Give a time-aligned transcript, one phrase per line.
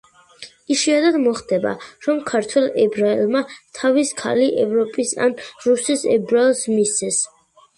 [0.75, 1.73] იშვიათად მოხდება,
[2.05, 3.43] რომ ქართველ ებრაელმა
[3.81, 7.23] თავის ქალი ევროპის, ან რუსის ებრაელს მისცეს.